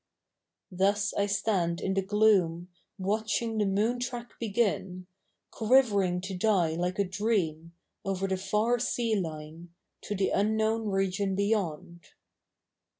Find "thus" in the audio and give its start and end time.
0.71-1.13